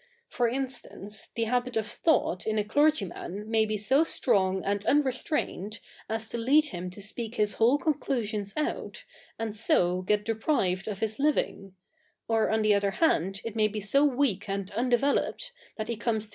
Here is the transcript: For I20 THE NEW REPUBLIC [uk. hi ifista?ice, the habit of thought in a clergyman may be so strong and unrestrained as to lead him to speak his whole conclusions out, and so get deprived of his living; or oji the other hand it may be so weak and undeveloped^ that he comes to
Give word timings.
For 0.27 0.49
I20 0.49 0.49
THE 0.49 0.55
NEW 0.55 0.55
REPUBLIC 0.55 0.81
[uk. 0.81 0.89
hi 0.89 0.97
ifista?ice, 0.97 1.29
the 1.35 1.43
habit 1.43 1.77
of 1.77 1.85
thought 1.85 2.47
in 2.47 2.57
a 2.57 2.63
clergyman 2.63 3.51
may 3.51 3.65
be 3.67 3.77
so 3.77 4.03
strong 4.03 4.65
and 4.65 4.83
unrestrained 4.87 5.79
as 6.09 6.27
to 6.29 6.39
lead 6.39 6.65
him 6.65 6.89
to 6.89 6.99
speak 7.03 7.35
his 7.35 7.53
whole 7.61 7.77
conclusions 7.77 8.51
out, 8.57 9.05
and 9.37 9.55
so 9.55 10.01
get 10.01 10.25
deprived 10.25 10.87
of 10.87 11.01
his 11.01 11.19
living; 11.19 11.75
or 12.27 12.47
oji 12.47 12.63
the 12.63 12.73
other 12.73 12.91
hand 12.97 13.41
it 13.45 13.55
may 13.55 13.67
be 13.67 13.79
so 13.79 14.03
weak 14.03 14.49
and 14.49 14.71
undeveloped^ 14.71 15.51
that 15.77 15.87
he 15.87 15.95
comes 15.95 16.29
to 16.29 16.29